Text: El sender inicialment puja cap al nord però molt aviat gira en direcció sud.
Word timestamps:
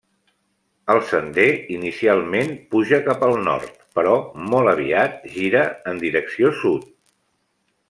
El 0.93 1.01
sender 1.09 1.45
inicialment 1.75 2.49
puja 2.73 2.99
cap 3.09 3.27
al 3.29 3.37
nord 3.49 3.85
però 3.99 4.17
molt 4.55 4.73
aviat 4.73 5.23
gira 5.37 5.63
en 5.93 6.03
direcció 6.07 6.53
sud. 6.65 6.91